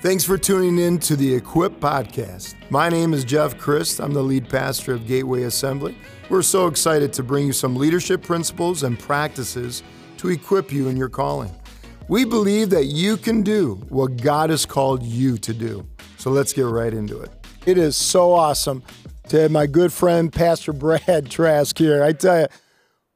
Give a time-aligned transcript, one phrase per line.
[0.00, 2.54] Thanks for tuning in to the Equip Podcast.
[2.70, 3.98] My name is Jeff Christ.
[4.00, 5.98] I'm the lead pastor of Gateway Assembly.
[6.30, 9.82] We're so excited to bring you some leadership principles and practices
[10.18, 11.52] to equip you in your calling.
[12.06, 15.86] We believe that you can do what God has called you to do.
[16.16, 17.30] So let's get right into it.
[17.66, 18.82] It is so awesome
[19.28, 22.02] to have my good friend, Pastor Brad Trask, here.
[22.04, 22.46] I tell you,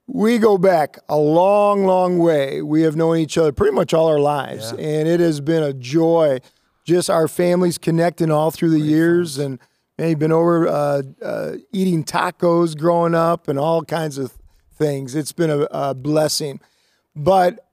[0.09, 2.61] we go back a long, long way.
[2.61, 4.85] We have known each other pretty much all our lives, Yeah.
[4.85, 6.41] and it has been a joy.
[6.85, 9.59] Just our families connecting all through the years, and
[9.99, 14.32] man, you've been over uh, uh, eating tacos growing up and all kinds of
[14.73, 15.14] things.
[15.14, 16.61] It's been a, a blessing.
[17.14, 17.68] But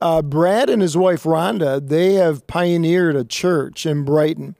[0.00, 4.56] uh, Brad and his wife Rhonda, they have pioneered a church in Brighton.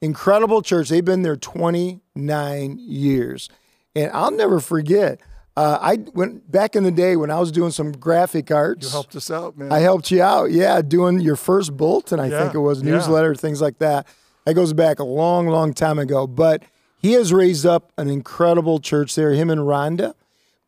[0.00, 0.88] Incredible church.
[0.88, 3.48] They've been there 29 years.
[3.94, 5.20] And I'll never forget.
[5.56, 8.86] Uh, I went back in the day when I was doing some graphic arts.
[8.86, 9.72] You helped us out, man.
[9.72, 12.90] I helped you out, yeah, doing your first bulletin, I Yeah, think it was, yeah.
[12.92, 14.06] newsletter, things like that.
[14.44, 16.26] That goes back a long, long time ago.
[16.26, 16.62] But
[16.98, 20.14] he has raised up an incredible church there, him and Rhonda.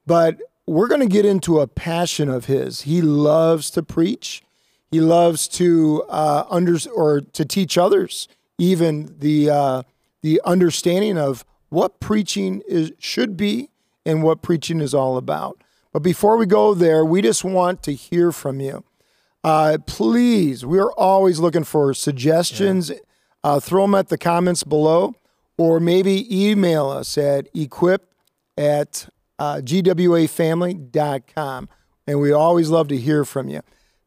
[0.06, 2.82] But we're going to get into a passion of his.
[2.82, 4.42] He loves to preach.
[4.90, 9.82] He loves to uh, under or to teach others even the uh,
[10.22, 13.68] the understanding of what preaching is should be
[14.04, 15.62] and what preaching is all about.
[15.92, 18.84] But before we go there, we just want to hear from you.
[19.44, 22.92] Uh, please, we're always looking for suggestions.
[23.42, 25.14] Uh, throw them at the comments below,
[25.56, 28.12] or maybe email us at equip
[28.56, 31.68] at uh, gwafamily.com.
[32.06, 33.60] And we always love to hear from you.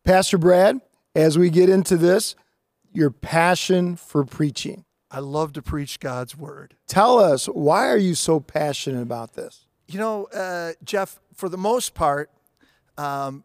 [0.03, 0.81] Pastor Brad,
[1.15, 2.35] as we get into this,
[2.91, 4.83] your passion for preaching.
[5.09, 6.75] I love to preach God's word.
[6.87, 9.65] Tell us, why are you so passionate about this?
[9.91, 12.31] You know, uh, Jeff, for the most part,
[12.97, 13.43] um,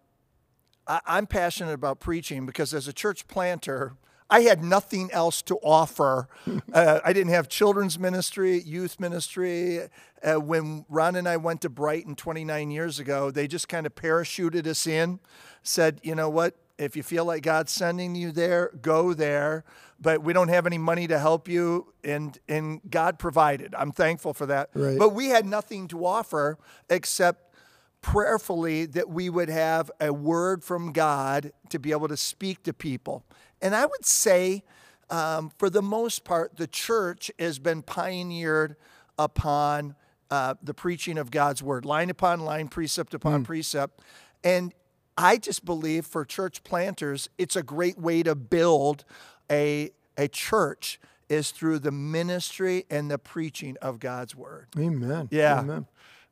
[0.86, 3.94] I, I'm passionate about preaching because as a church planter,
[4.30, 6.28] I had nothing else to offer.
[6.72, 9.80] uh, I didn't have children's ministry, youth ministry.
[10.22, 13.96] Uh, when Ron and I went to Brighton 29 years ago, they just kind of
[13.96, 15.18] parachuted us in,
[15.64, 16.54] said, you know what?
[16.78, 19.64] If you feel like God's sending you there, go there.
[19.98, 23.74] But we don't have any money to help you, and and God provided.
[23.74, 24.68] I'm thankful for that.
[24.74, 24.98] Right.
[24.98, 26.58] But we had nothing to offer
[26.90, 27.54] except
[28.02, 32.72] prayerfully that we would have a word from God to be able to speak to
[32.72, 33.24] people.
[33.62, 34.62] And I would say,
[35.08, 38.76] um, for the most part, the church has been pioneered
[39.18, 39.96] upon
[40.30, 44.02] uh, the preaching of God's word, line upon line, precept upon precept.
[44.44, 44.74] And
[45.18, 49.04] I just believe for church planters, it's a great way to build
[49.50, 54.68] a, a church is through the ministry and the preaching of God's word.
[54.78, 55.28] Amen.
[55.30, 55.60] Yeah.
[55.60, 55.86] Amen.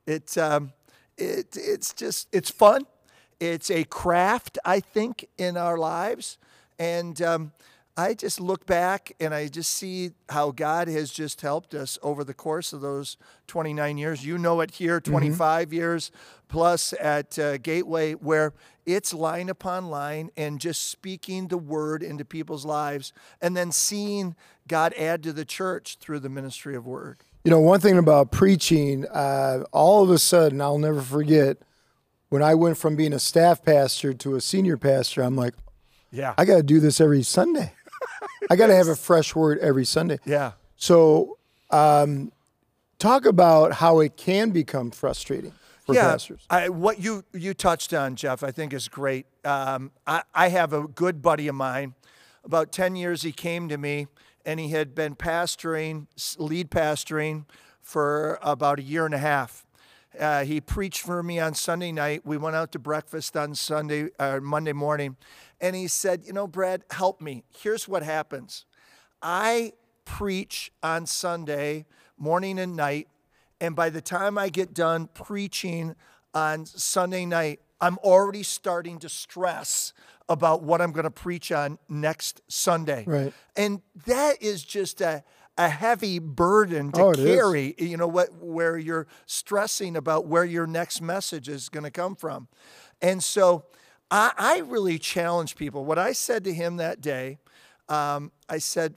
[0.07, 0.73] It's um,
[1.17, 2.87] it it's just it's fun.
[3.41, 6.39] It's a craft, I think, in our lives,
[6.79, 7.53] and um,
[7.97, 12.25] I just look back and I just see how God has just helped us over
[12.25, 14.27] the course of those 29 years.
[14.27, 16.11] You know it here, 25 years
[16.55, 18.53] plus at uh, Gateway, where
[18.87, 24.37] it's line upon line and just speaking the word into people's lives, and then seeing
[24.69, 27.19] God add to the church through the ministry of word.
[27.43, 31.57] You know, one thing about preaching, uh, all of a sudden, I'll never forget
[32.29, 35.55] when I went from being a staff pastor to a senior pastor, I'm like,
[36.13, 36.35] Yeah.
[36.39, 37.73] I got to do this every Sunday.
[38.51, 40.21] I got to have a fresh word every Sunday.
[40.25, 40.53] yeah.
[40.77, 41.39] So,
[41.71, 42.31] um,
[43.01, 45.53] talk about how it can become frustrating
[45.85, 46.47] for pastors.
[46.51, 49.27] I, what you you touched on, Jeff, I think is great.
[49.45, 51.95] Um, I, I have a good buddy of mine.
[52.45, 54.07] About ten years, he came to me,
[54.45, 56.07] and he had been pastoring,
[56.39, 57.45] lead pastoring,
[57.81, 59.67] for about a year and a half.
[60.19, 62.25] Uh, he preached for me on Sunday night.
[62.25, 65.17] We went out to breakfast on Sunday, uh, Monday morning,
[65.61, 67.45] and he said, "You know, Brad, help me.
[67.51, 68.65] Here's what happens.
[69.23, 69.73] I
[70.05, 71.87] preach on Sunday
[72.19, 73.09] morning and night,
[73.61, 75.95] and by the time I get done preaching
[76.33, 79.93] on Sunday night, I'm already starting to stress
[80.29, 83.05] about what I'm going to preach on next Sunday.
[83.07, 83.33] Right.
[83.57, 85.23] And that is just a,
[85.59, 87.37] a heavy burden to Oh, it is.
[87.37, 91.91] carry, you know, what where you're stressing about where your next message is going to
[91.91, 92.49] come from.
[93.03, 93.67] And so
[94.11, 95.85] I, I really challenge people.
[95.85, 97.39] What I said to him that day,
[97.89, 98.95] um, I said,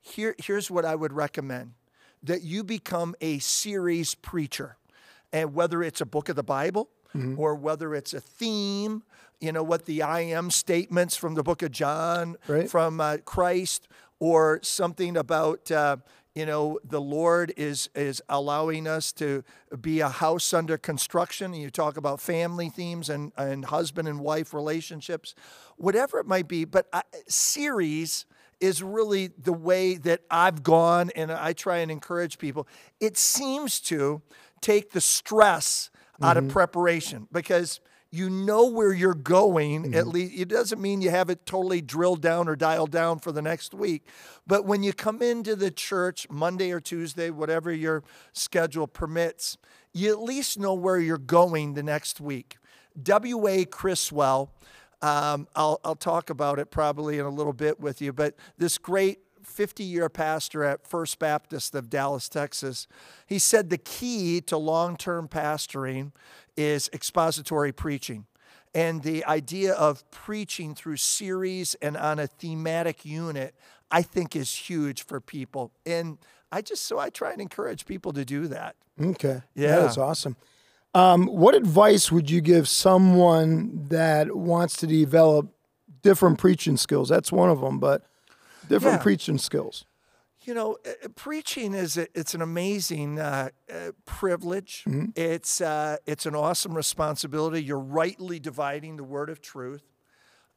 [0.00, 1.74] Here, here's what I would recommend
[2.22, 4.76] that you become a series preacher.
[5.32, 6.88] And whether it's a book of the Bible
[7.36, 9.02] or whether it's a theme,
[9.40, 12.70] you know, what the I am statements from the book of John, Right.
[12.70, 13.88] from uh, Christ,
[14.20, 15.96] or something about, uh,
[16.34, 19.42] you know, the Lord is, is allowing us to
[19.80, 21.52] be a house under construction.
[21.54, 25.34] And you talk about family themes and, and husband and wife relationships,
[25.76, 26.64] whatever it might be.
[26.64, 28.26] But uh, series
[28.60, 32.66] is really the way that I've gone, and I try and encourage people.
[33.00, 34.22] It seems to
[34.60, 35.90] take the stress
[36.20, 36.52] out of mm-hmm.
[36.52, 40.10] preparation because you know where you're going at mm-hmm.
[40.10, 43.42] least it doesn't mean you have it totally drilled down or dialed down for the
[43.42, 44.06] next week
[44.46, 48.02] but when you come into the church monday or tuesday whatever your
[48.32, 49.58] schedule permits
[49.92, 52.56] you at least know where you're going the next week
[53.00, 54.52] w.a criswell
[55.00, 58.78] um, I'll, I'll talk about it probably in a little bit with you but this
[58.78, 62.86] great 50 year pastor at First Baptist of Dallas, Texas,
[63.26, 66.12] he said the key to long term pastoring
[66.56, 68.26] is expository preaching.
[68.74, 73.54] And the idea of preaching through series and on a thematic unit,
[73.90, 75.72] I think is huge for people.
[75.86, 76.18] And
[76.52, 78.76] I just, so I try and encourage people to do that.
[79.00, 79.42] Okay.
[79.54, 79.76] Yeah.
[79.76, 80.36] That is awesome.
[80.94, 85.48] Um, what advice would you give someone that wants to develop
[86.02, 87.08] different preaching skills?
[87.08, 88.04] That's one of them, but
[88.66, 89.02] different Yeah.
[89.02, 89.84] preaching skills.
[90.42, 94.84] You know, uh, uh, preaching is a, it's an amazing uh, uh, privilege.
[95.14, 97.62] It's uh, it's an awesome responsibility.
[97.62, 99.82] You're rightly dividing the word of truth.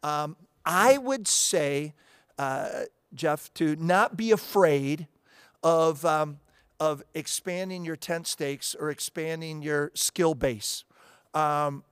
[0.01, 1.94] Um, I would say,
[2.38, 2.83] uh,
[3.13, 5.07] Jeff, to not be afraid
[5.62, 6.39] of um,
[6.81, 10.83] of expanding your tent stakes or expanding your skill base.
[11.36, 11.83] Um,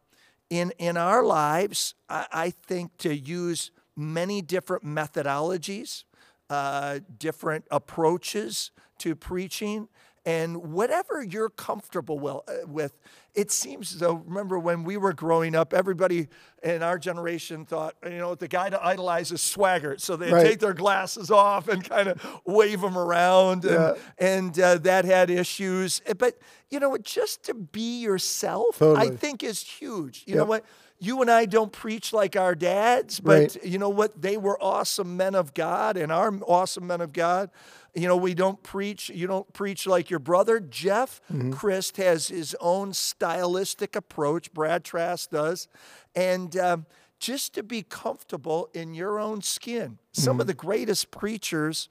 [0.49, 6.05] in in our lives, I, I think to use many different methodologies,
[6.49, 9.89] uh, different approaches to preaching,
[10.25, 12.93] and whatever you're comfortable will, uh, with.
[13.35, 14.15] It seems though.
[14.25, 16.27] Remember when we were growing up, everybody
[16.63, 20.45] in our generation thought, you know, the guy to idolize is swagger, so they Right.
[20.45, 23.93] take their glasses off and kind of wave them around, and, Yeah.
[24.17, 26.01] and uh, that had issues.
[26.05, 26.37] Eh, But
[26.69, 30.23] you know, what, just to be yourself, I think is huge.
[30.27, 30.65] You know what?
[30.99, 33.63] You and I don't preach like our dads, but Right.
[33.65, 34.21] you know what?
[34.21, 37.49] They were awesome men of God and are awesome men of God.
[37.95, 40.59] You know, we don't preach, you don't preach like your brother.
[40.59, 45.67] Jeff Christ has his own stylistic approach, Brad Trask does.
[46.15, 46.85] And um,
[47.19, 49.99] just to be comfortable in your own skin.
[50.11, 51.89] Some of the greatest preachers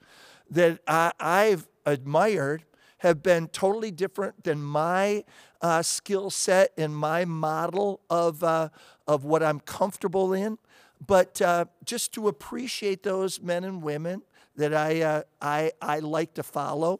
[0.49, 2.63] that I, I've admired
[2.99, 5.23] have been totally different than my
[5.61, 8.69] uh, skill set and my model of, uh,
[9.07, 10.57] of what I'm comfortable in.
[11.05, 14.21] But uh, just to appreciate those men and women
[14.55, 16.99] that I, uh, I, I like to follow,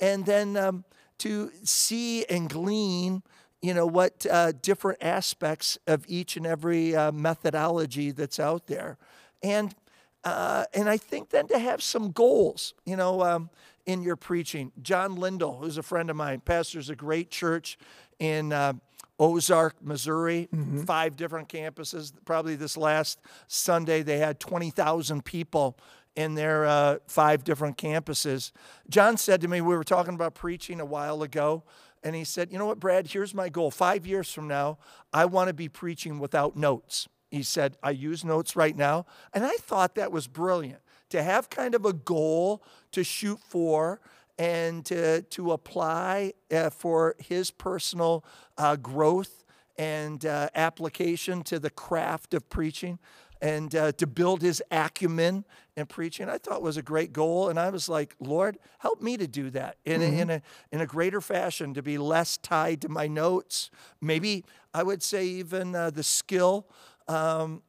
[0.00, 0.84] and then um,
[1.18, 3.22] to see and glean,
[3.60, 8.96] you know, what uh, different aspects of each and every uh, methodology that's out there.
[9.42, 9.74] And
[10.22, 13.48] uh, and I think then to have some goals, you know, um,
[13.86, 14.72] in your preaching.
[14.82, 17.78] John Lindell, who's a friend of mine, pastors a great church
[18.18, 18.74] in uh,
[19.18, 20.48] Ozark, Missouri,
[20.86, 22.12] five different campuses.
[22.24, 25.78] Probably this last Sunday, they had 20,000 people
[26.16, 28.52] in their uh, five different campuses.
[28.88, 31.62] John said to me, we were talking about preaching a while ago,
[32.02, 33.70] and he said, You know what, Brad, here's my goal.
[33.70, 34.78] Five years from now,
[35.12, 37.08] I want to be preaching without notes.
[37.30, 39.06] He said, I use notes right now.
[39.32, 40.80] And I thought that was brilliant
[41.10, 42.62] to have kind of a goal
[42.92, 44.00] to shoot for
[44.38, 48.24] and to, to apply uh, for his personal
[48.56, 49.44] uh, growth
[49.76, 52.98] and uh, application to the craft of preaching
[53.42, 55.44] and uh, to build his acumen
[55.76, 56.28] in preaching.
[56.28, 57.48] I thought was a great goal.
[57.48, 60.42] And I was like, Lord, help me to do that in, a, in, a,
[60.72, 63.70] in a greater fashion, to be less tied to my notes.
[64.00, 64.44] Maybe
[64.74, 66.66] I would say even uh, the skill
[67.08, 67.62] um,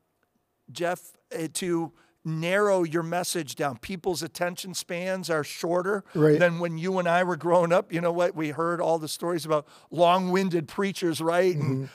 [0.71, 1.91] Jeff, uh, to
[2.23, 3.77] narrow your message down.
[3.77, 6.39] People's attention spans are shorter Right.
[6.39, 7.91] than when you and I were growing up.
[7.91, 8.35] You know what?
[8.35, 11.55] We heard all the stories about long winded preachers, right?
[11.55, 11.89] And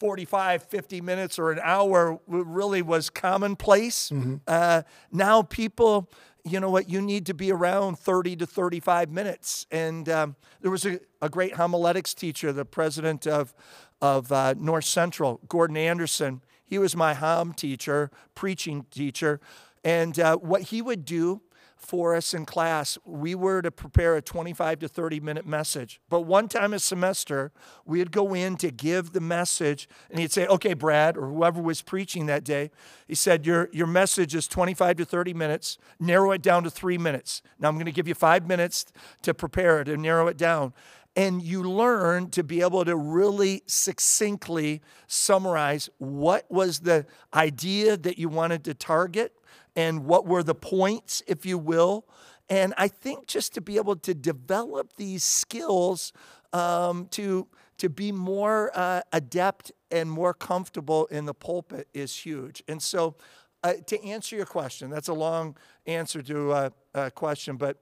[0.00, 4.12] 45, 50 minutes or an hour really was commonplace.
[4.46, 4.82] Uh,
[5.12, 6.08] now people,
[6.44, 9.66] you know what, you need to be around 30 to 35 minutes.
[9.70, 13.52] And um, there was a, a great homiletics teacher, the president of,
[14.00, 16.42] of uh, North Central, Gordon Anderson.
[16.64, 19.40] He was my hom teacher, preaching teacher.
[19.84, 21.42] And uh, what he would do
[21.78, 26.00] for us in class, we were to prepare a 25 to 30 minute message.
[26.08, 27.52] But one time a semester,
[27.86, 31.80] we'd go in to give the message, and he'd say, Okay, Brad, or whoever was
[31.80, 32.70] preaching that day,
[33.06, 35.78] he said, Your, your message is 25 to 30 minutes.
[36.00, 37.42] Narrow it down to three minutes.
[37.58, 38.86] Now I'm going to give you five minutes
[39.22, 40.72] to prepare it and narrow it down
[41.16, 47.04] and you learn to be able to really succinctly summarize what was the
[47.34, 49.34] idea that you wanted to target
[49.78, 52.04] and what were the points, if you will.
[52.50, 56.12] And I think just to be able to develop these skills
[56.52, 62.60] um, to, to be more uh, adept and more comfortable in the pulpit is huge.
[62.66, 63.14] And so
[63.62, 65.56] uh, to answer your question, that's a long
[65.86, 67.76] answer to a, a question, but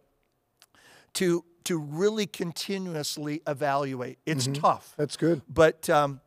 [1.14, 4.94] to to really continuously evaluate, it's tough.
[4.96, 5.42] That's good.
[5.48, 6.20] But um,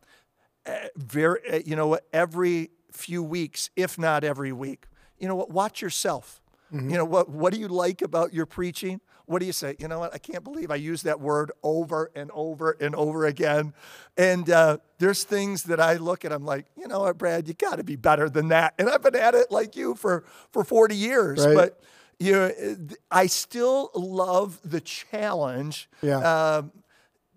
[0.65, 4.88] eh, very, eh, you know, every few weeks, if not every week,
[5.19, 5.49] you know what?
[5.49, 6.41] Watch yourself.
[6.71, 7.29] You know what?
[7.29, 9.01] What do you like about your preaching?
[9.25, 9.75] What do you say?
[9.79, 10.13] You know what?
[10.13, 13.73] I can't believe I use that word over and over and over again.
[14.17, 16.31] And uh, there's things that I look at.
[16.31, 17.47] I'm like, you know what, Brad?
[17.47, 18.75] You got to be better than that.
[18.77, 21.43] And I've been at it like you for for 40 years.
[21.43, 21.55] Right.
[21.55, 21.81] But
[22.19, 22.75] you know, eh,
[23.09, 25.89] I still love the challenge.
[26.03, 26.57] Yeah.
[26.57, 26.71] Um,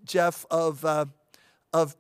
[0.05, 1.07] Jeff, of uh,
[1.73, 1.97] of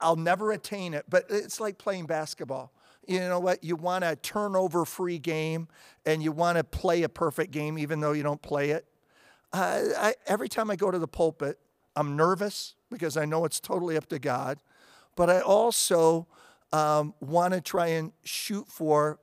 [0.00, 2.72] I'll never attain it, but it's like playing basketball.
[3.06, 3.64] You know what?
[3.64, 5.68] You want a turnover free game
[6.06, 8.86] and you want to play a perfect game even though you don't play it.
[9.52, 11.58] Uh, I, every time I go to the pulpit,
[11.94, 14.58] I'm nervous because I know it's totally up to God,
[15.14, 16.26] but I also
[16.72, 19.18] um, want to try and shoot for,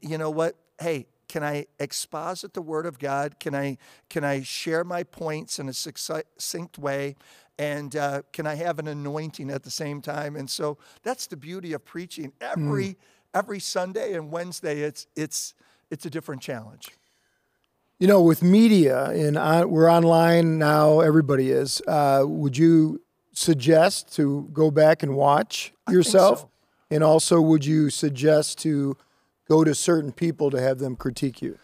[0.00, 0.56] you know what?
[0.80, 3.38] Hey, can I exposit the Word of God?
[3.38, 3.76] Can I
[4.08, 7.16] can I share my points in a succinct way?
[7.58, 10.36] And uh, can I have an anointing at the same time?
[10.36, 12.32] And so that's the beauty of preaching.
[12.40, 12.96] Every
[13.38, 15.54] every Sunday and Wednesday, it's it's
[15.90, 16.90] it's a different challenge.
[18.00, 21.80] You know, with media and on, we're online now, everybody is.
[21.86, 23.00] Uh, would you
[23.32, 26.40] suggest to go back and watch yourself?
[26.40, 26.50] so.
[26.90, 28.96] And also, would you suggest to
[29.48, 31.58] go to certain people to have them critique you?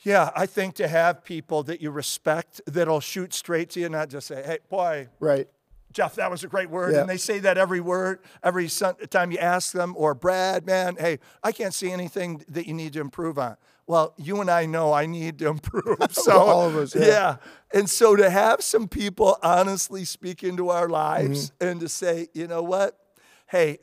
[0.00, 4.10] Yeah, I think to have people that you respect that'll shoot straight to you, not
[4.10, 5.48] just say, "Hey, boy, Right.
[5.92, 6.92] Jeff, that was a great word.
[6.94, 7.00] Yeah.
[7.00, 11.18] And they say that every word, every time you ask them, or Brad, man, hey,
[11.42, 13.56] I can't see anything that you need to improve on.
[13.86, 15.96] Well, you and I know I need to improve.
[16.10, 17.36] So, All of us, yeah.
[17.72, 21.68] And so to have some people honestly speak into our lives Mm-hmm.
[21.68, 22.98] and to say, you know what?
[23.46, 23.78] Hey,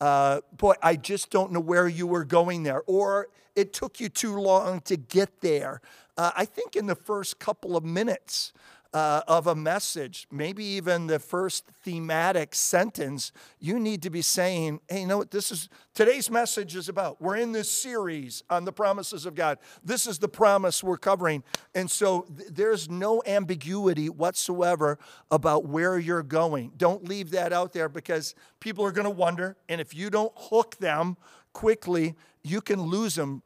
[0.00, 4.08] uh, boy, I just don't know where you were going there, or it took you
[4.08, 5.80] too long to get there.
[6.16, 8.52] Uh, I think in the first couple of minutes
[8.94, 14.80] uh, of a message, maybe even the first thematic sentence, you need to be saying,
[14.88, 17.20] hey, you know what this is today's message is about?
[17.20, 19.58] We're in this series on the promises of God.
[19.84, 21.42] This is the promise we're covering.
[21.74, 26.70] And so th- there's no ambiguity whatsoever about where you're going.
[26.76, 29.56] Don't leave that out there because people are going to wonder.
[29.68, 31.16] And if you don't hook them
[31.52, 33.42] quickly, you can lose them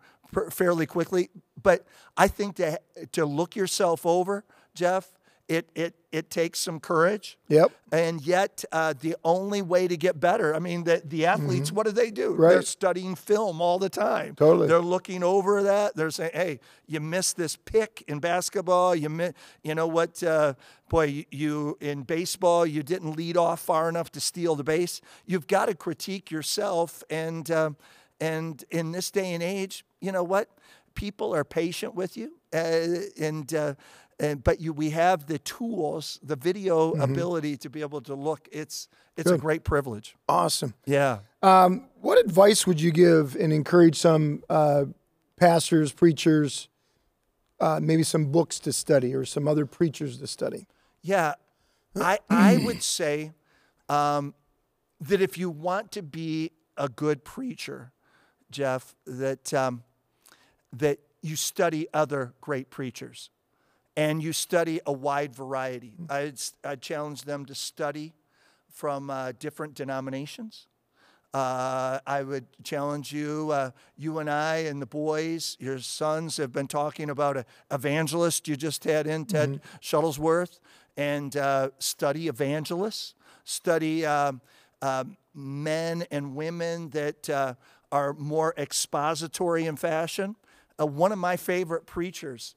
[0.50, 1.30] fairly quickly.
[1.62, 1.86] But
[2.18, 2.78] I think to,
[3.12, 5.17] to look yourself over, Jeff,
[5.48, 7.38] it, it, it takes some courage.
[7.48, 7.72] Yep.
[7.90, 11.86] And yet, uh, the only way to get better, I mean, the, the athletes, what
[11.86, 12.34] do they do?
[12.34, 12.50] Right.
[12.50, 14.34] They're studying film all the time.
[14.34, 14.68] Totally.
[14.68, 15.96] They're looking over that.
[15.96, 18.94] They're saying, hey, you missed this pick in basketball.
[18.94, 20.22] You, mi- you know what?
[20.22, 20.52] Uh,
[20.90, 25.00] boy, you, you, in baseball, you didn't lead off far enough to steal the base.
[25.24, 27.02] You've got to critique yourself.
[27.08, 27.76] And, um,
[28.20, 30.50] and in this day and age, you know what?
[30.94, 32.32] People are patient with you.
[32.52, 33.74] Uh, and, uh,
[34.20, 38.48] and but you, we have the tools, the video ability to be able to look.
[38.50, 40.16] It's it's a great privilege.
[40.28, 40.74] Awesome.
[40.84, 41.20] Yeah.
[41.42, 44.86] Um, what advice would you give and encourage some uh,
[45.36, 46.68] pastors, preachers,
[47.60, 50.66] uh, maybe some books to study or some other preachers to study?
[51.02, 51.34] Yeah,
[51.96, 53.32] I I would say
[53.88, 54.34] um,
[55.00, 57.92] that if you want to be a good preacher,
[58.50, 59.84] Jeff, that um,
[60.72, 63.30] that you study other great preachers,
[63.98, 65.94] and you study a wide variety.
[66.08, 68.12] S- I'd challenge them to study
[68.70, 70.68] from uh, different denominations.
[71.34, 76.52] Uh, I would challenge you, uh, you and I and the boys, your sons have
[76.52, 80.60] been talking about an evangelist you just had in, Ted Shuttlesworth,
[80.96, 83.14] and uh, study evangelists,
[83.44, 84.40] study um,
[84.80, 87.54] um, men and women that uh,
[87.90, 90.36] are more expository in fashion.
[90.80, 92.54] Uh, one of my favorite preachers,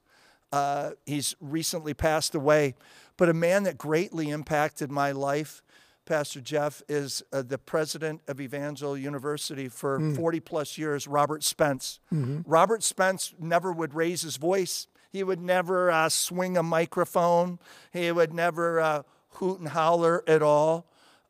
[0.52, 2.76] uh, he's recently passed away,
[3.18, 5.62] but a man that greatly impacted my life,
[6.06, 12.00] Pastor Jeff, is uh, the president of Evangel University for 40 plus years, Robert Spence.
[12.46, 14.88] Robert Spence never would raise his voice.
[15.12, 17.60] He would never uh, swing a microphone.
[17.94, 19.04] He would never uh,
[19.36, 20.86] hoot and holler at all,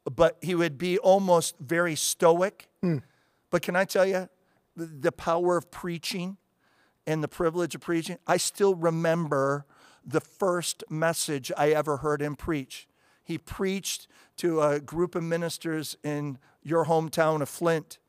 [0.06, 2.68] but he would be almost very stoic.
[3.52, 4.30] But can I tell you,
[4.76, 6.38] the power of preaching
[7.12, 9.66] and the privilege of preaching, I still remember
[10.06, 12.88] the first message I ever heard him preach.
[13.24, 18.00] He preached to a group of ministers in your hometown of Flint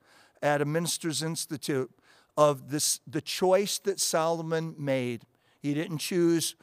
[0.40, 1.90] at a ministers institute
[2.36, 5.22] of this the choice that Solomon made.
[5.60, 6.54] He didn't choose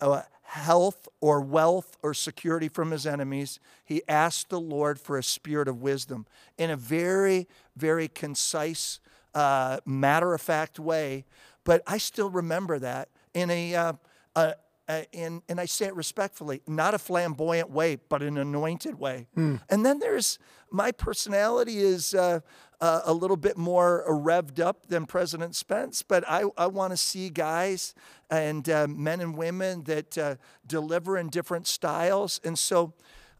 [0.00, 3.58] uh, health or wealth or security from his enemies.
[3.84, 6.26] He asked the Lord for a spirit of wisdom
[6.58, 9.00] in a very, very concise
[9.34, 11.24] uh, matter of fact way.
[11.66, 13.92] But I still remember that in a, uh,
[14.36, 14.52] uh,
[14.88, 19.26] uh, in, and I say it respectfully, not a flamboyant way, but an anointed way.
[19.68, 20.38] And then there's
[20.70, 22.38] my personality is uh,
[22.80, 26.96] uh, a little bit more revved up than President Spence, but I, I want to
[26.96, 27.94] see guys
[28.30, 32.40] and uh, men and women that uh, deliver in different styles.
[32.44, 32.92] And so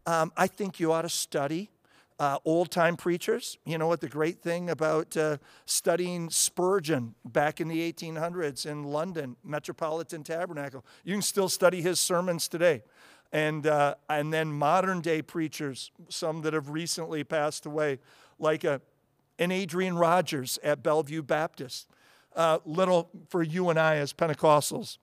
[0.05, 1.69] um, I think you ought to study
[2.19, 3.57] uh, old time preachers.
[3.65, 8.83] You know what the great thing about uh, studying Spurgeon back in the 1800s in
[8.83, 10.85] London, Metropolitan Tabernacle?
[11.03, 12.83] You can still study his sermons today.
[13.31, 17.99] And, uh, and then modern day preachers, some that have recently passed away,
[18.39, 18.81] like a,
[19.37, 21.87] an Adrian Rogers at Bellevue Baptist.
[22.35, 24.97] Uh, little for you and I as Pentecostals.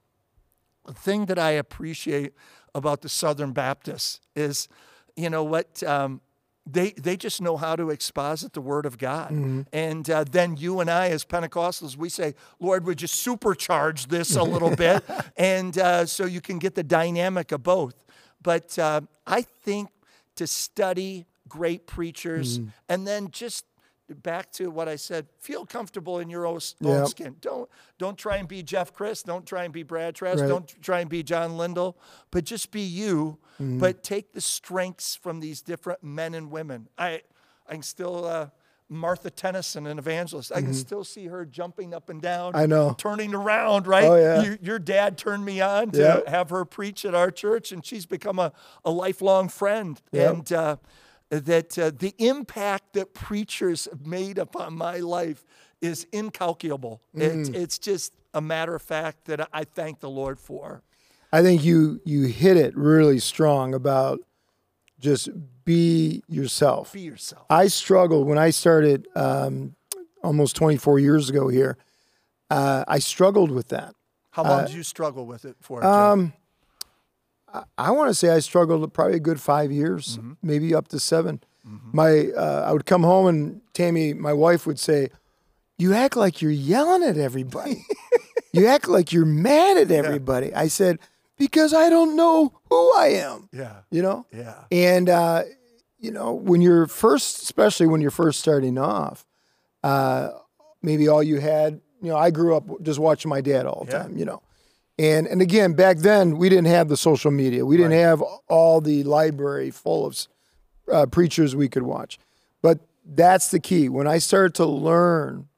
[0.86, 2.32] The thing that I appreciate
[2.74, 4.68] about the Southern Baptists is,
[5.16, 5.82] you know what?
[5.82, 6.20] Um,
[6.66, 9.30] they, they just know how to exposit the word of God.
[9.72, 14.34] And uh, then you and I, as Pentecostals, we say, Lord, would you supercharge this
[14.34, 15.04] a little bit?
[15.36, 17.94] And uh, so you can get the dynamic of both.
[18.42, 19.90] But uh, I think
[20.36, 23.64] to study great preachers and then just
[24.08, 27.08] back to what I said, feel comfortable in your own, Yep.
[27.08, 27.36] skin.
[27.40, 27.68] Don't,
[27.98, 29.22] don't try and be Jeff Chris.
[29.22, 30.40] Don't try and be Brad Trask.
[30.40, 30.48] Right.
[30.48, 31.96] Don't try and be John Lindell,
[32.30, 33.38] but just be you.
[33.54, 33.78] Mm-hmm.
[33.78, 36.88] But take the strengths from these different men and women.
[36.98, 37.22] I,
[37.68, 38.48] I can still, uh,
[38.90, 42.52] Martha Tennison, an evangelist, I can still see her jumping up and down.
[42.52, 42.60] Mm-hmm.
[42.62, 42.94] I know.
[42.98, 44.04] Turning around, right?
[44.04, 44.42] Oh, yeah.
[44.42, 46.28] You- your dad turned me on to Yep.
[46.28, 48.52] have her preach at our church, and she's become a,
[48.84, 50.00] a lifelong friend.
[50.12, 50.34] Yep.
[50.34, 50.76] And uh,
[51.40, 55.44] that uh, the impact that preachers have made upon my life
[55.80, 57.00] is incalculable.
[57.14, 57.54] It's, Mm.
[57.56, 60.82] it's just a matter of fact that I thank the Lord for.
[61.32, 64.20] I think you you hit it really strong about
[65.00, 65.28] just
[65.64, 66.92] be yourself.
[66.92, 67.44] Be yourself.
[67.50, 69.74] I struggled when I started um,
[70.22, 71.76] almost 24 years ago here.
[72.50, 73.94] Uh, I struggled with that.
[74.30, 75.82] How long did you struggle with it for?
[75.84, 76.32] Uh, Um,
[77.78, 80.32] I, want to say I struggled probably a good five years, Mm-hmm.
[80.42, 81.40] maybe up to 7
[81.92, 85.08] My uh, I would come home and Tammy, my wife, would say,
[85.78, 87.84] "You act like you're yelling at everybody.
[88.52, 90.98] you act like you're mad at everybody." I said,
[91.38, 93.80] "Because I don't know who I am." yeah.
[93.90, 94.26] You know.
[94.32, 94.64] Yeah.
[94.70, 95.42] And uh,
[95.98, 99.24] you know, when you're first, especially when you're first starting off,
[99.82, 100.28] uh,
[100.82, 103.92] maybe all you had, you know, I grew up just watching my dad all the
[103.92, 104.02] Yeah.
[104.02, 104.42] time, you know.
[104.98, 107.66] And and again, back then we didn't have the social media.
[107.66, 110.26] We didn't have all the library full of
[110.92, 112.18] uh, preachers we could watch.
[112.62, 113.88] But that's the key.
[113.88, 115.48] When I started to learn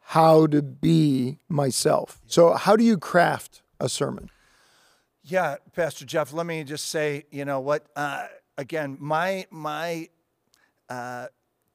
[0.00, 2.20] how to be myself.
[2.26, 4.28] So how do you craft a sermon?
[5.22, 6.32] Yeah, Pastor Jeff.
[6.32, 7.86] Let me just say, you know what?
[7.94, 8.26] Uh,
[8.58, 10.08] again, my my
[10.88, 11.28] uh,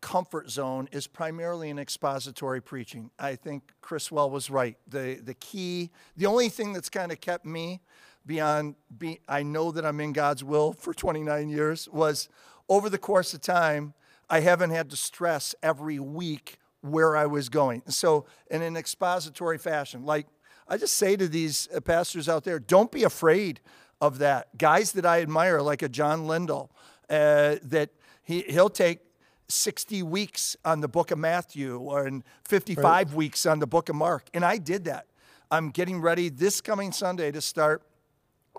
[0.06, 3.10] comfort zone is primarily in expository preaching.
[3.18, 4.78] I think Criswell was right.
[4.88, 7.82] The the key, the only thing that's kind of kept me
[8.24, 12.30] beyond be I know that I'm in God's will for 29 years was
[12.70, 13.96] over the course of time,
[14.30, 17.82] I haven't had to stress every week where I was going.
[17.88, 20.28] So in an expository fashion, like
[20.68, 23.60] I just say to these uh, pastors out there, don't be afraid
[24.00, 24.56] of that.
[24.56, 26.70] Guys that I admire, like a John Lindell,
[27.10, 27.90] uh, that
[28.22, 29.00] he, he'll take
[29.48, 33.96] 60 weeks on the book of Matthew or in 55 weeks on the book of
[33.96, 34.28] Mark.
[34.34, 35.08] And I did that.
[35.52, 37.84] I'm getting ready this coming Sunday to start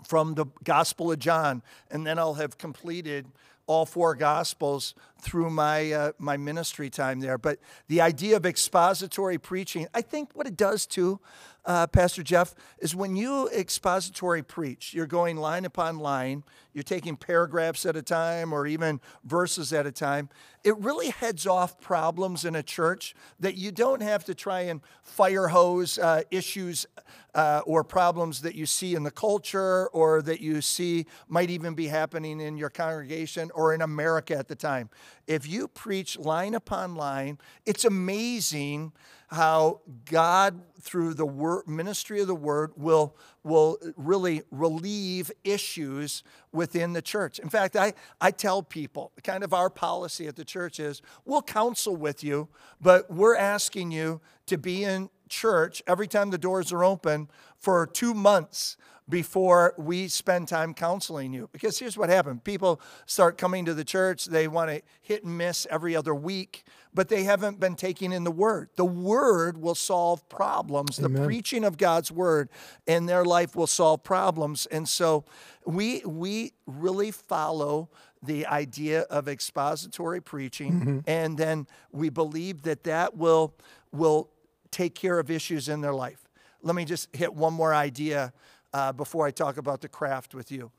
[0.04, 3.26] from the Gospel of John, and then I'll have completed
[3.66, 7.38] all four Gospels through my uh, my ministry time there.
[7.38, 11.20] But the idea of expository preaching, I think what it does too,
[11.66, 17.16] uh, Pastor Jeff, is when you expository preach, you're going line upon line, you're taking
[17.16, 20.28] paragraphs at a time or even verses at a time.
[20.62, 24.80] It really heads off problems in a church that you don't have to try and
[25.02, 26.86] fire hose uh, issues
[27.34, 31.74] uh, or problems that you see in the culture or that you see might even
[31.74, 34.88] be happening in your congregation or in America at the time.
[35.26, 38.92] If you preach line upon line, it's amazing
[39.28, 46.92] how God, through the word, ministry of the word, will, will really relieve issues within
[46.92, 47.40] the church.
[47.40, 51.42] In fact, I, I tell people, kind of our policy at the church is we'll
[51.42, 52.48] counsel with you,
[52.80, 57.86] but we're asking you to be in church every time the doors are open for
[57.86, 58.76] two months
[59.08, 61.48] before we spend time counseling you.
[61.52, 65.38] Because here's what happened people start coming to the church, they want to hit and
[65.38, 68.70] miss every other week, but they haven't been taking in the word.
[68.76, 70.96] The word will solve problems.
[70.96, 72.48] The preaching of God's word
[72.86, 74.66] in their life will solve problems.
[74.66, 75.24] And so
[75.64, 77.90] we we really follow
[78.22, 80.98] the idea of expository preaching mm-hmm.
[81.06, 83.54] and then we believe that that will
[83.92, 84.30] will
[84.70, 86.28] take care of issues in their life.
[86.62, 88.32] Let me just hit one more idea
[88.72, 90.70] uh, before I talk about the craft with you.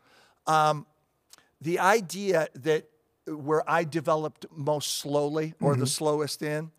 [0.46, 0.86] Um,
[1.62, 2.86] the idea that
[3.26, 6.72] where I developed most slowly or the slowest in,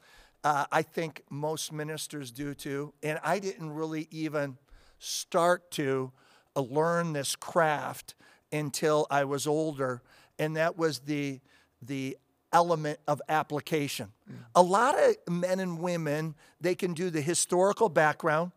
[0.45, 2.95] uh, I think most ministers do too.
[3.03, 4.57] And I didn't really even
[4.99, 6.13] start to
[6.57, 8.15] uh, learn this craft
[8.53, 10.03] until I was older,
[10.39, 11.41] and that was the
[11.83, 12.17] the
[12.53, 14.13] element of application.
[14.55, 18.53] A lot of men and women they can do the historical background.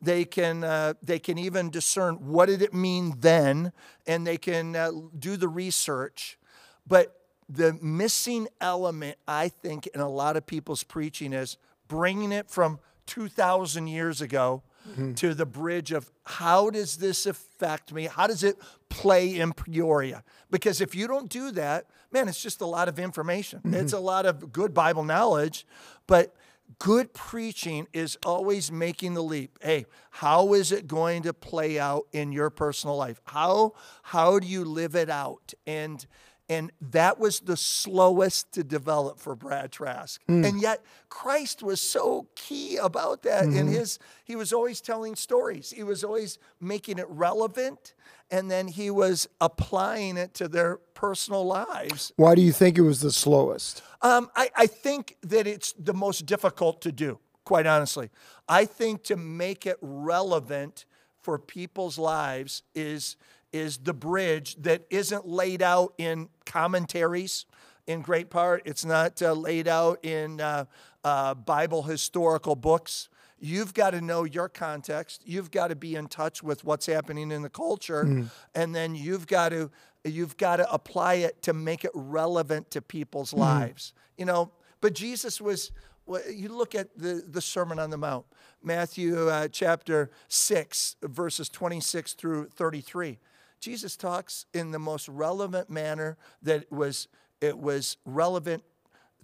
[0.00, 3.72] They can uh, they can even discern what did it mean then,
[4.06, 6.38] and they can uh, do the research.
[6.86, 11.56] But the missing element, I think, in a lot of people's preaching is
[11.88, 15.14] bringing it from 2,000 years ago Mm-hmm.
[15.14, 18.04] to the bridge of how does this affect me?
[18.04, 18.58] How does it
[18.90, 20.22] play in Peoria?
[20.50, 23.60] Because if you don't do that, man, it's just a lot of information.
[23.60, 23.74] Mm-hmm.
[23.74, 25.66] It's a lot of good Bible knowledge,
[26.06, 26.34] but
[26.78, 29.58] good preaching is always making the leap.
[29.62, 33.20] Hey, how is it going to play out in your personal life?
[33.24, 35.54] How how do you live it out?
[35.66, 36.04] And
[36.48, 40.20] and that was the slowest to develop for Brad Trask.
[40.28, 45.70] And yet Christ was so key about that in his he was always telling stories.
[45.70, 47.94] He was always making it relevant
[48.30, 52.12] and then he was applying it to their personal lives.
[52.16, 53.82] Why do you think it was the slowest?
[54.02, 58.10] Um, I, I think that it's the most difficult to do, quite honestly.
[58.48, 60.84] I think to make it relevant
[61.20, 63.16] for people's lives is,
[63.54, 67.46] is the bridge that isn't laid out in commentaries
[67.86, 68.62] in great part.
[68.64, 70.64] It's not uh, laid out in uh,
[71.04, 73.08] uh, Bible historical books.
[73.38, 75.22] You've got to know your context.
[75.24, 79.26] You've got to be in touch with what's happening in the culture, and then you've
[79.26, 79.70] got to
[80.02, 83.92] you've got to apply it to make it relevant to people's lives.
[84.18, 85.70] You know, but Jesus was.
[86.06, 88.24] well, You look at the, the Sermon on the Mount,
[88.62, 93.18] Matthew uh, chapter 6, verses 26 through 33.
[93.60, 97.08] Jesus talks in the most relevant manner that was
[97.40, 98.62] it was relevant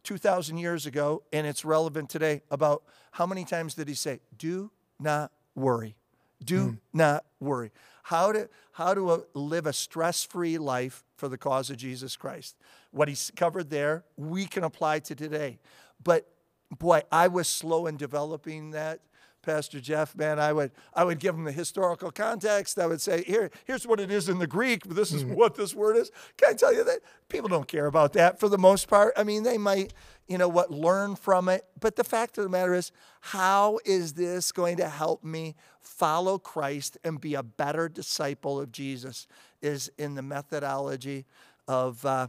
[0.03, 4.71] 2,000 years ago and it's relevant today about how many times did he say, Do
[4.99, 5.97] not worry.
[6.43, 6.75] Do hmm.
[6.93, 7.71] not worry.
[8.03, 12.57] How to, how to live a stress free life for the cause of Jesus Christ.
[12.91, 15.59] What he's covered there, we can apply to today.
[16.03, 16.27] But
[16.71, 19.01] boy, I was slow in developing that.
[19.43, 22.79] Pastor Jeff, man, I would I would give him the historical context.
[22.79, 25.55] I would say, here, here's what it is in the Greek, but this is what
[25.55, 26.11] this word is.
[26.37, 29.15] Can I tell you that people don't care about that for the most part?
[29.17, 29.95] I mean, they might,
[30.29, 31.65] you know what, learn from it.
[31.79, 36.39] But the fact of the matter is, how is this going to help me follow
[36.39, 39.27] Christ and be a better disciple of Jesus?
[39.63, 41.27] Is in the methodology
[41.67, 42.29] of uh,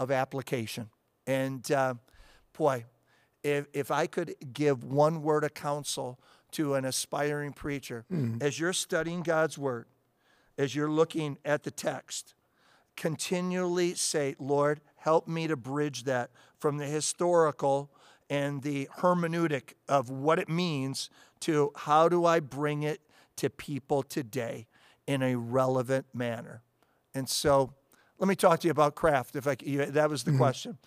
[0.00, 0.88] of application.
[1.26, 1.94] And uh,
[2.56, 2.86] boy,
[3.44, 6.18] if, if I could give one word of counsel
[6.52, 8.36] to an aspiring preacher, hmm.
[8.40, 9.86] as you're studying God's word,
[10.58, 12.34] as you're looking at the text,
[12.96, 17.90] continually say, Lord, help me to bridge that from the historical
[18.28, 21.10] and the hermeneutic of what it means
[21.40, 23.00] to how do I bring it
[23.36, 24.66] to people today
[25.06, 26.62] in a relevant manner.
[27.14, 27.72] And so
[28.18, 29.34] let me talk to you about craft.
[29.34, 30.38] If I, that was the mm-hmm.
[30.38, 30.78] question.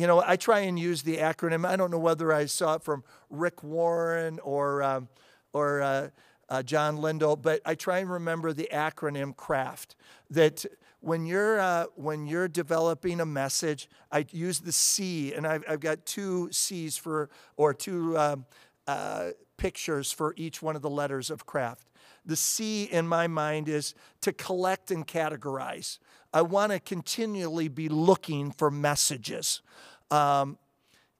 [0.00, 1.68] You know, I try and use the acronym.
[1.68, 5.10] I don't know whether I saw it from Rick Warren or um,
[5.52, 6.08] or uh,
[6.48, 9.96] uh, John Lindell, but I try and remember the acronym CRAFT.
[10.30, 10.64] That
[11.00, 15.80] when you're uh, when you're developing a message, I use the C, and I've, I've
[15.80, 18.46] got two C's for or two um,
[18.86, 21.90] uh, pictures for each one of the letters of craft.
[22.24, 25.98] The C in my mind is to collect and categorize.
[26.32, 29.62] I want to continually be looking for messages.
[30.10, 30.58] Um,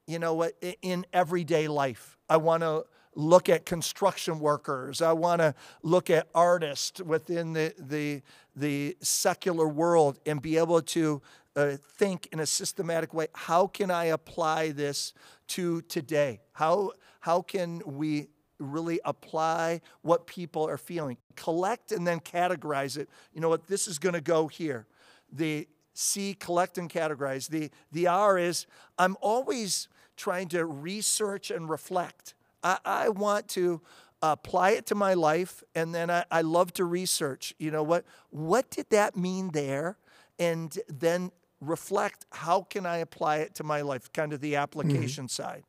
[0.07, 2.17] you know what, in everyday life.
[2.29, 5.01] I want to look at construction workers.
[5.01, 8.21] I want to look at artists within the, the,
[8.55, 11.21] the secular world and be able to
[11.55, 15.13] uh, think in a systematic way how can I apply this
[15.47, 16.39] to today?
[16.53, 18.27] How, how can we
[18.59, 21.17] really apply what people are feeling?
[21.35, 23.09] Collect and then categorize it.
[23.33, 24.87] You know what, this is going to go here.
[25.31, 27.49] The C, collect and categorize.
[27.49, 28.65] The, the R is
[28.97, 32.33] I'm always trying to research and reflect.
[32.63, 33.81] I, I want to
[34.21, 37.53] apply it to my life, and then I, I love to research.
[37.57, 38.05] You know what?
[38.29, 39.97] What did that mean there?
[40.37, 45.27] And then reflect how can I apply it to my life, kind of the application
[45.27, 45.63] side.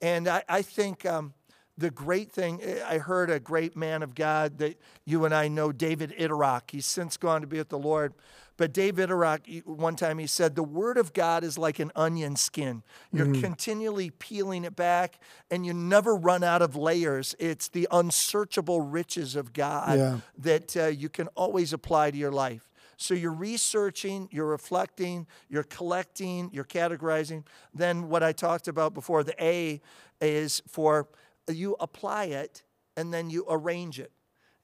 [0.00, 1.34] And I, I think um,
[1.76, 5.72] the great thing, I heard a great man of God that you and I know,
[5.72, 6.70] David Iterock.
[6.70, 8.14] He's since gone to be with the Lord.
[8.58, 12.34] But Dave Iterock, one time he said, The word of God is like an onion
[12.34, 12.82] skin.
[13.12, 13.40] You're mm-hmm.
[13.40, 17.36] continually peeling it back, and you never run out of layers.
[17.38, 20.18] It's the unsearchable riches of God yeah.
[20.38, 22.68] that uh, you can always apply to your life.
[22.96, 27.44] So you're researching, you're reflecting, you're collecting, you're categorizing.
[27.72, 29.80] Then what I talked about before, the A
[30.20, 31.08] is for
[31.48, 32.64] you apply it
[32.96, 34.10] and then you arrange it.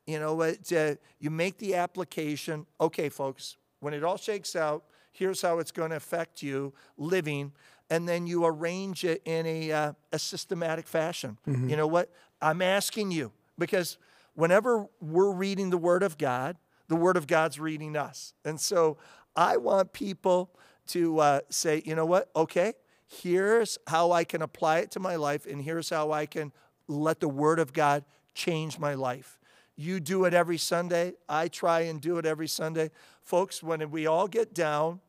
[0.05, 2.67] You know, it, uh, you make the application.
[2.81, 7.53] Okay, folks, when it all shakes out, here's how it's going to affect you living.
[7.91, 11.39] And then you arrange it in a, uh, a systematic fashion.
[11.47, 11.69] Mm-hmm.
[11.69, 12.11] You know what?
[12.41, 13.99] I'm asking you because
[14.35, 16.57] whenever we're reading the Word of God,
[16.89, 18.33] the Word of God's reading us.
[18.45, 18.97] And so
[19.37, 20.51] I want people
[20.89, 22.31] to uh, say, you know what?
[22.35, 22.73] Okay,
[23.07, 26.53] here's how I can apply it to my life, and here's how I can
[26.89, 29.39] let the Word of God change my life.
[29.77, 31.15] You do it every Sunday.
[31.29, 32.91] I try and do it every Sunday.
[33.25, 35.01] Folks, when we all get down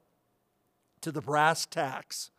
[1.02, 2.32] to the brass tacks,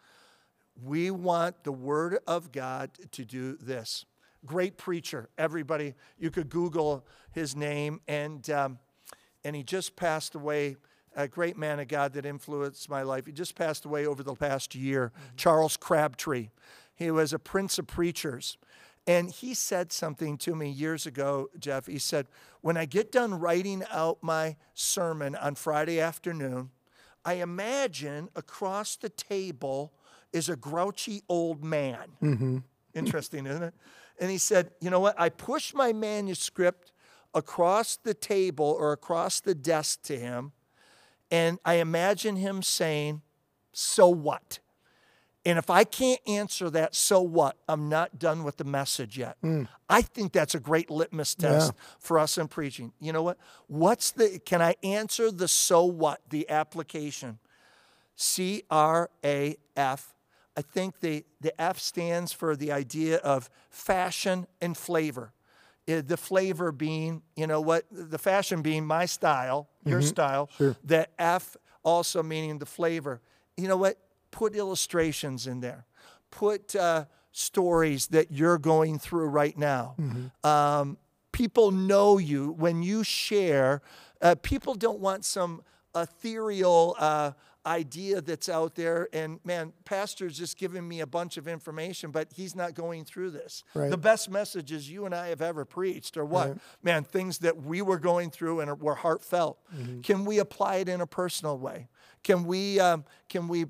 [0.83, 4.07] we want the Word of God to do this.
[4.47, 5.95] Great preacher, everybody.
[6.19, 8.79] You could Google his name, and, um,
[9.45, 10.77] and he just passed away.
[11.15, 13.25] A great man of God that influenced my life.
[13.25, 15.13] He just passed away over the past year.
[15.15, 15.37] Mm-hmm.
[15.37, 16.49] Charles Crabtree.
[16.95, 18.59] He was a prince of preachers.
[19.07, 21.87] And he said something to me years ago, Jeff.
[21.87, 22.27] He said,
[22.61, 26.71] When I get done writing out my sermon on Friday afternoon,
[27.25, 29.93] I imagine across the table
[30.33, 32.09] is a grouchy old man.
[32.23, 32.59] Mm-hmm.
[32.95, 33.75] Interesting, isn't it?
[34.19, 35.19] And he said, You know what?
[35.19, 36.93] I push my manuscript
[37.33, 40.53] across the table or across the desk to him,
[41.31, 43.23] and I imagine him saying,
[43.73, 44.59] So what?
[45.47, 47.57] And if I can't answer that, so what?
[47.69, 49.37] I'm not done with the message yet.
[49.43, 49.69] Mm.
[49.89, 51.83] I think that's a great litmus test yeah.
[52.01, 52.93] for us in preaching.
[53.01, 53.39] You know what?
[53.69, 57.39] What's the, can I answer the so what, the application?
[58.17, 60.15] C R A F.
[60.57, 65.33] I think the, the F stands for the idea of fashion and flavor.
[65.89, 70.09] Uh, the flavor being, you know what, the fashion being my style, your mm-hmm.
[70.09, 70.51] style.
[70.59, 70.75] Sure.
[70.83, 73.21] The F also meaning the flavor.
[73.57, 73.97] You know what?
[74.37, 75.87] Put illustrations in there,
[76.31, 79.95] put uh, stories that you're going through right now.
[79.99, 80.47] Mm-hmm.
[80.47, 80.99] Um,
[81.33, 83.81] people know you when you share.
[84.21, 85.63] Uh, people don't want some
[85.95, 87.31] ethereal uh,
[87.65, 89.09] idea that's out there.
[89.15, 93.31] And man, pastor's just giving me a bunch of information, but he's not going through
[93.31, 93.65] this.
[93.73, 93.91] Right.
[93.91, 96.49] The best messages you and I have ever preached are what?
[96.49, 96.59] Right.
[96.83, 99.59] Man, things that we were going through and were heartfelt.
[99.75, 100.03] Mm-hmm.
[100.03, 101.89] Can we apply it in a personal way?
[102.23, 103.67] Can we um, can we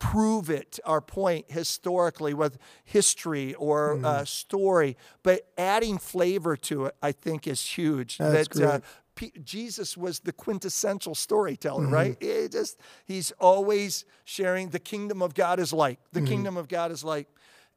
[0.00, 4.04] prove it, our point historically with history or mm.
[4.04, 8.18] uh, story, but adding flavor to it, I think, is huge.
[8.18, 8.80] That's that uh,
[9.14, 11.94] P- Jesus was the quintessential storyteller, mm-hmm.
[11.94, 12.16] right?
[12.20, 16.28] It just he's always sharing the kingdom of God is like the mm-hmm.
[16.28, 17.28] kingdom of God is like,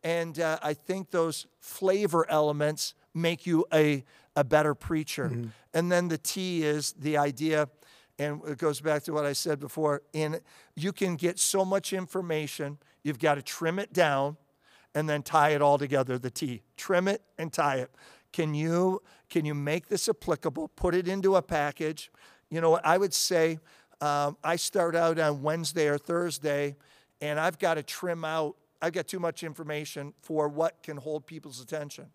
[0.01, 4.05] and uh, I think those flavor elements make you a
[4.35, 5.29] a better preacher.
[5.29, 5.49] Mm-hmm.
[5.73, 7.67] And then the T is the idea
[8.19, 10.01] and it goes back to what I said before.
[10.13, 10.39] In
[10.75, 14.37] you can get so much information, you've got to trim it down
[14.95, 16.61] and then tie it all together, the T.
[16.77, 17.91] Trim it and tie it.
[18.31, 20.67] Can you can you make this applicable?
[20.69, 22.11] Put it into a package.
[22.49, 23.59] You know what I would say
[24.01, 26.75] um, I start out on Wednesday or Thursday,
[27.21, 28.57] and I've got to trim out.
[28.81, 32.07] I've got too much information for what can hold people's attention.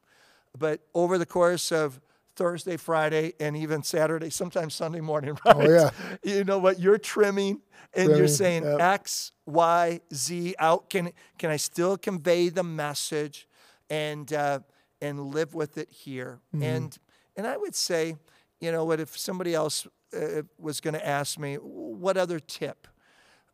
[0.58, 1.98] But over the course of
[2.38, 5.56] Thursday, Friday, and even Saturday, sometimes Sunday morning, right?
[5.56, 5.90] Oh, yeah.
[6.22, 6.78] You know what?
[6.78, 7.60] You're trimming
[7.92, 8.80] and trimming, you're saying yep.
[8.80, 10.88] X, Y, Z out.
[10.88, 13.48] Can, can I still convey the message
[13.90, 14.60] and, uh,
[15.02, 16.38] and live with it here?
[16.54, 16.62] Mm-hmm.
[16.62, 16.98] And,
[17.36, 18.14] and I would say,
[18.60, 22.86] you know what, if somebody else uh, was going to ask me, what other tip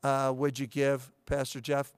[0.02, 1.94] uh, would you give, Pastor Jeff?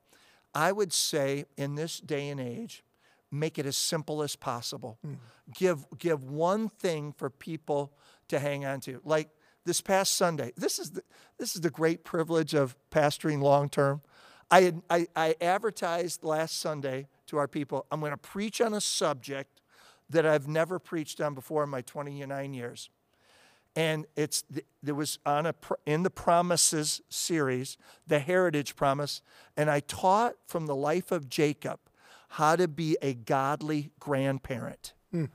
[0.54, 2.84] I would say in this day and age,
[3.30, 4.98] make it as simple as possible.
[5.06, 5.16] Mm.
[5.54, 7.92] Give, give one thing for people
[8.28, 9.00] to hang on to.
[9.04, 9.28] Like
[9.64, 11.02] this past Sunday, this is the,
[11.38, 14.00] this is the great privilege of pastoring long term.
[14.50, 18.74] I, had, I, I advertised last Sunday to our people I'm going to preach on
[18.74, 19.60] a subject
[20.08, 22.90] that I've never preached on before in my 29 years.
[23.74, 24.42] And it's
[24.82, 29.20] there was on a in the promises series, the heritage promise,
[29.54, 31.78] and I taught from the life of Jacob
[32.36, 34.92] how to be a godly grandparent.
[35.10, 35.30] Mm.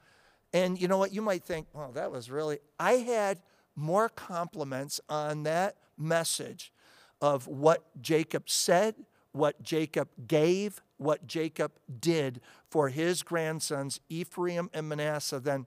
[0.54, 1.12] And you know what?
[1.12, 3.40] You might think, well, that was really, I had
[3.76, 6.72] more compliments on that message
[7.20, 8.94] of what Jacob said,
[9.32, 15.66] what Jacob gave, what Jacob did for his grandsons, Ephraim and Manasseh, than,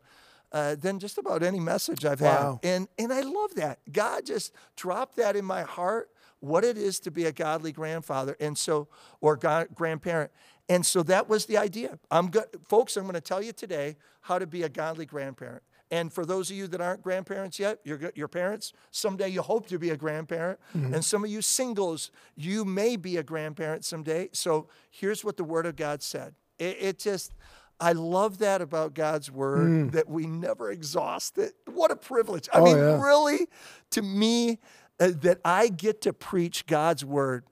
[0.53, 2.61] uh, than just about any message I've Wow.
[2.63, 2.71] had.
[2.71, 3.81] And, and I love that.
[3.91, 8.37] God just dropped that in my heart, what it is to be a godly grandfather,
[8.39, 8.87] and so,
[9.21, 10.31] or god, grandparent.
[10.69, 11.99] And so that was the idea.
[12.11, 15.63] I'm go- folks, I'm going to tell you today how to be a godly grandparent.
[15.91, 19.67] And for those of you that aren't grandparents yet, you're, your parents, someday you hope
[19.69, 20.59] to be a grandparent.
[20.73, 24.31] And some of you singles, you may be a grandparent someday.
[24.33, 26.35] So here's what the Word of God said.
[26.59, 27.35] It, it just,
[27.79, 31.53] I love that about God's Word that we never exhaust it.
[31.67, 32.49] What a privilege.
[32.53, 33.01] I Oh, mean, yeah.
[33.03, 33.47] really,
[33.91, 34.59] to me,
[34.99, 37.45] uh, that I get to preach God's Word.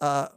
[0.00, 0.28] Uh,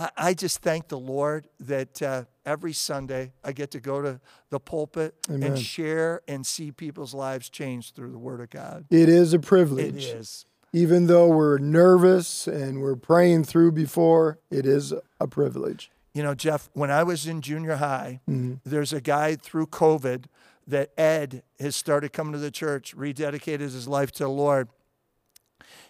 [0.00, 4.20] I, I just thank the Lord that uh, every Sunday I get to go to
[4.48, 5.52] the pulpit Amen.
[5.52, 8.86] and share and see people's lives change through the Word of God.
[8.90, 10.06] It is a privilege.
[10.06, 10.46] is.
[10.72, 15.90] Even though we're nervous and we're praying through before, it is a privilege.
[16.14, 18.20] You know, Jeff, when I was in junior high,
[18.64, 20.26] there's a guy through COVID
[20.66, 24.68] that Ed has started coming to the church, rededicated his life to the Lord.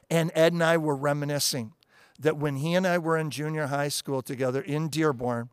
[0.09, 1.75] And Ed and I were reminiscing
[2.21, 5.49] that when he and I were in junior high school together in Dearborn,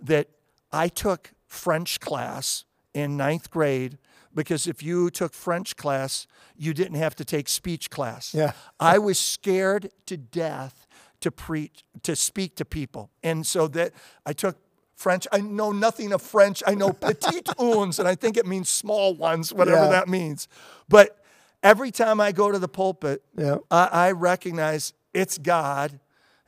[0.00, 0.28] that
[0.72, 3.98] I took French class in ninth grade
[4.34, 6.26] because if you took French class,
[6.56, 8.34] you didn't have to take speech class.
[8.34, 8.52] Yeah.
[8.80, 10.86] I was scared to death
[11.20, 13.10] to preach, to speak to people.
[13.22, 13.92] And so that
[14.26, 14.56] I took
[14.94, 15.26] French.
[15.32, 16.62] I know nothing of French.
[16.66, 19.88] I know petite uns, and I think it means small ones, whatever Yeah.
[19.90, 20.48] that means.
[20.88, 21.22] But
[21.62, 23.58] every time I go to the pulpit, Yeah.
[23.70, 26.00] I, I recognize it's God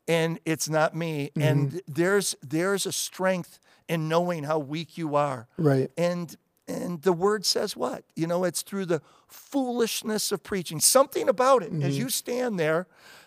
[0.09, 1.31] and it's not me.
[1.37, 1.43] Mm-hmm.
[1.43, 5.47] And there's there's a strength in knowing how weak you are.
[5.57, 5.91] Right.
[5.97, 6.35] And
[6.67, 8.05] and the word says what?
[8.17, 10.81] You know, it's through the foolishness of preaching.
[10.81, 11.73] Something about it.
[11.73, 11.83] Mm-hmm.
[11.83, 12.87] As you stand there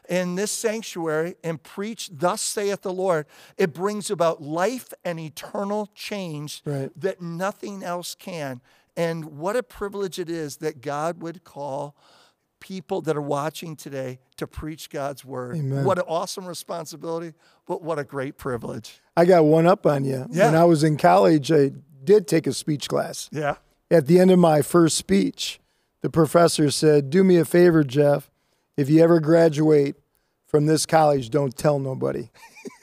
[0.09, 3.25] in this sanctuary and preach, thus saith the Lord,
[3.57, 6.91] it brings about life and eternal change Right.
[6.99, 8.61] that nothing else can.
[8.97, 11.95] And what a privilege it is that God would call
[12.61, 15.57] people that are watching today to preach God's word.
[15.57, 15.83] Amen.
[15.83, 17.33] What an awesome responsibility,
[17.67, 19.01] but what a great privilege.
[19.17, 20.25] I got one up on you.
[20.31, 20.45] Yeah.
[20.45, 21.71] When I was in college, I
[22.03, 23.29] did take a speech class.
[23.33, 23.55] Yeah.
[23.89, 25.59] At the end of my first speech,
[25.99, 28.31] the professor said, Do me a favor, Jeff.
[28.77, 29.95] If you ever graduate
[30.47, 32.29] from this college, don't tell nobody.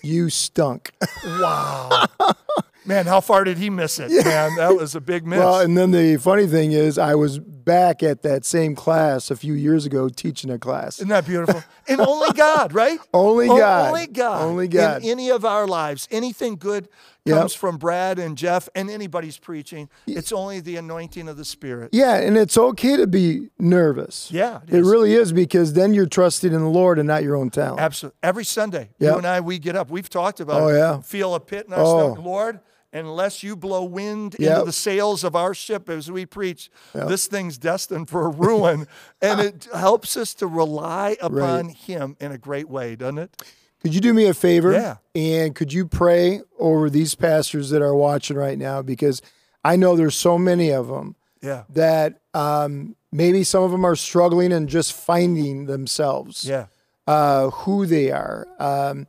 [0.03, 0.93] You stunk.
[1.25, 2.07] Wow.
[2.89, 4.11] Man, how far did he miss it?
[4.11, 5.39] Man, that was a big miss.
[5.39, 9.37] well, and then the funny thing is, I was back at that same class a
[9.37, 10.97] few years ago teaching a class.
[10.99, 11.63] Isn't that beautiful?
[11.87, 12.99] And only God, right?
[13.13, 13.89] Only O- God.
[13.89, 14.43] Only God.
[14.43, 15.03] Only God.
[15.05, 16.89] In any of our lives, anything good
[17.25, 17.37] Yep.
[17.41, 19.91] comes from Brad and Jeff and anybody's preaching.
[20.07, 21.91] It's only the anointing of the Spirit.
[21.93, 24.31] Yeah, and it's okay to be nervous.
[24.33, 27.51] Yeah, it really is because then you're trusting in the Lord and not your own
[27.51, 27.81] talent.
[27.83, 28.17] Absolutely.
[28.23, 29.13] Every Sunday, Yep.
[29.13, 29.91] you and I, we get up.
[29.91, 30.79] We've talked about Oh, it.
[30.79, 31.01] yeah.
[31.03, 31.99] Feel a pit in our Oh.
[32.15, 32.25] stomach.
[32.25, 32.61] Lord,
[32.93, 37.59] unless you blow wind into the sails of our ship as we preach, this thing's
[37.59, 38.87] destined for ruin.
[39.23, 43.43] and it helps us to rely upon Him in a great way, doesn't it?
[43.83, 44.73] Could you do me a favor?
[44.73, 44.97] Yeah.
[45.15, 48.83] And could you pray over these pastors that are watching right now?
[48.83, 49.23] Because
[49.65, 51.63] I know there's so many of them Yeah.
[51.71, 56.67] that um, maybe some of them are struggling and just finding themselves, Yeah.
[57.07, 58.49] uh, who they are.
[58.59, 59.07] Um,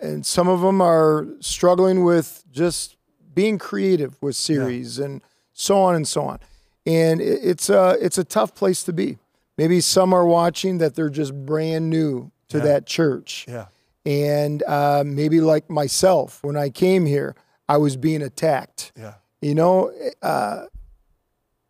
[0.00, 2.95] and some of them are struggling with just
[3.36, 5.22] being creative with series and
[5.52, 6.40] so on and so on.
[6.84, 9.18] And it's a, it's a tough place to be.
[9.56, 13.44] Maybe some are watching that they're just brand new to that church.
[13.46, 13.66] Yeah.
[14.04, 17.36] And uh, maybe like myself, when I came here,
[17.68, 18.92] I was being attacked.
[18.96, 19.14] Yeah.
[19.42, 20.66] You know, uh,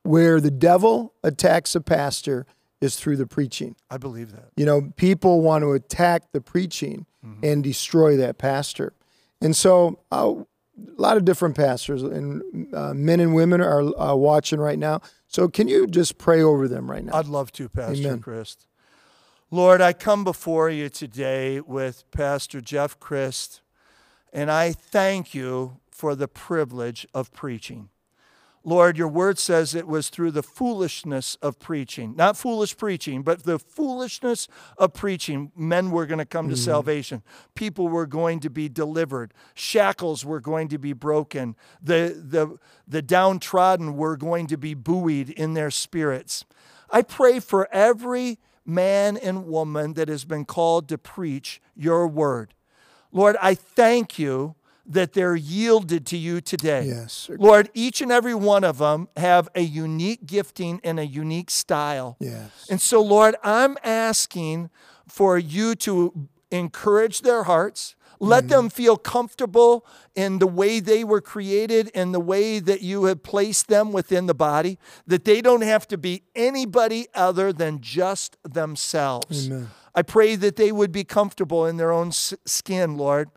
[0.03, 2.47] where the devil attacks a pastor
[2.81, 3.75] is through the preaching.
[3.91, 4.51] I believe that.
[4.57, 7.07] You know, people want to attack the preaching
[7.43, 8.93] and destroy that pastor.
[9.41, 10.35] And so, uh,
[10.79, 15.01] a lot of different pastors and uh, men and women are uh, watching right now.
[15.27, 17.15] So, can you just pray over them right now?
[17.15, 18.21] I'd love to, Pastor Amen.
[18.21, 18.67] Christ.
[19.51, 23.61] Lord, I come before you today with Pastor Jeff Christ,
[24.33, 27.91] and I thank you for the privilege of preaching.
[28.67, 33.45] Lord, your word says it was through the foolishness of preaching, not foolish preaching, but
[33.45, 36.59] the foolishness of preaching, men were going to come to mm.
[36.59, 37.23] salvation.
[37.55, 39.33] People were going to be delivered.
[39.55, 41.55] Shackles were going to be broken.
[41.81, 46.45] The, the, the downtrodden were going to be buoyed in their spirits.
[46.91, 52.53] I pray for every man and woman that has been called to preach your word.
[53.13, 54.57] Lord, I thank you
[54.89, 56.85] that they're yielded to you today.
[56.87, 57.29] Yes.
[57.39, 62.17] Lord, each and every one of them have a unique gifting and a unique style.
[62.21, 62.67] Yes.
[62.71, 64.71] And so, Lord, I'm asking
[65.09, 67.95] for you to encourage their hearts.
[68.19, 68.51] Let mm-hmm.
[68.51, 69.85] them feel comfortable
[70.15, 74.27] in the way they were created and the way that you have placed them within
[74.27, 79.49] the body, that they don't have to be anybody other than just themselves.
[79.49, 79.71] Amen.
[79.95, 83.31] I pray that they would be comfortable in their own skin, Lord.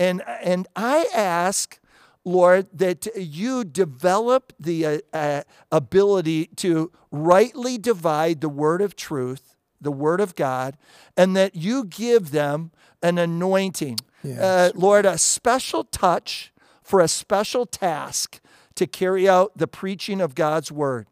[0.00, 1.78] And, and I ask,
[2.24, 9.56] Lord, that you develop the uh, uh, ability to rightly divide the word of truth,
[9.78, 10.78] the word of God,
[11.18, 12.70] and that you give them
[13.02, 13.98] an anointing.
[14.40, 16.50] Uh, Lord, a special touch
[16.82, 18.40] for a special task
[18.76, 21.08] to carry out the preaching of God's word.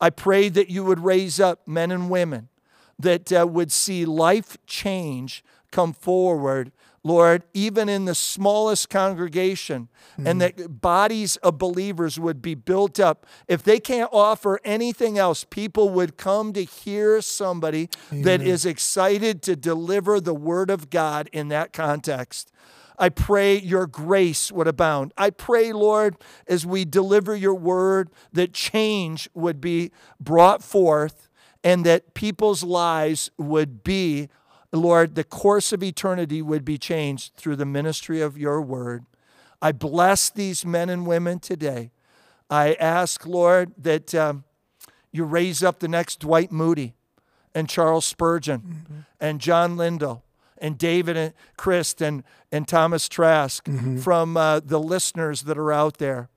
[0.00, 2.48] I pray that you would raise up men and women
[2.96, 6.70] that uh, would see life change come forward,
[7.02, 9.88] Lord, even in the smallest congregation,
[10.18, 10.56] and mm.
[10.56, 13.26] that bodies of believers would be built up.
[13.48, 19.40] If they can't offer anything else, people would come to hear somebody that is excited
[19.42, 22.52] to deliver the word of God in that context.
[22.98, 25.14] I pray your grace would abound.
[25.16, 29.90] I pray, Lord, as we deliver your word, that change would be
[30.20, 31.30] brought forth
[31.64, 34.28] and that people's lives would be,
[34.72, 39.04] Lord, the course of eternity would be changed through the ministry of your word.
[39.60, 41.90] I bless these men and women today.
[42.48, 44.44] I ask, Lord, that um,
[45.12, 46.94] you raise up the next Dwight Moody
[47.54, 50.24] and Charles Spurgeon and John Lindell
[50.58, 53.66] and David and Christ and, and Thomas Trask
[54.02, 56.28] from uh, the listeners that are out there.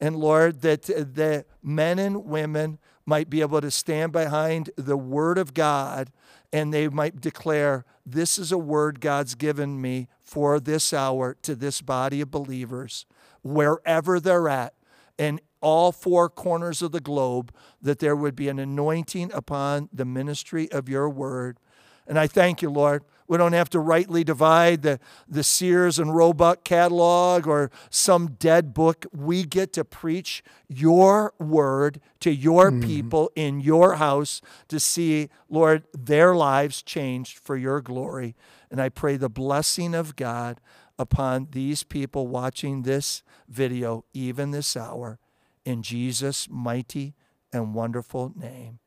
[0.00, 4.96] And Lord, that uh, the men and women might be able to stand behind the
[4.96, 6.10] word of God
[6.52, 11.54] and they might declare, This is a word God's given me for this hour to
[11.54, 13.06] this body of believers,
[13.42, 14.74] wherever they're at,
[15.18, 20.04] in all four corners of the globe, that there would be an anointing upon the
[20.04, 21.58] ministry of your word.
[22.06, 23.04] And I thank you, Lord.
[23.30, 28.74] We don't have to rightly divide the, the Sears and Roebuck catalog or some dead
[28.74, 29.06] book.
[29.12, 32.80] We get to preach your word to your mm-hmm.
[32.80, 38.34] people in your house to see, Lord, their lives changed for your glory.
[38.68, 40.60] And I pray the blessing of God
[40.98, 45.20] upon these people watching this video, even this hour.
[45.64, 47.14] In Jesus' mighty
[47.52, 48.80] and wonderful name,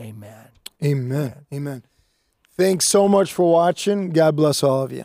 [0.00, 0.48] amen.
[0.82, 1.46] Amen.
[1.54, 1.84] Amen.
[2.58, 4.10] Thanks so much for watching.
[4.10, 5.04] God bless all of you.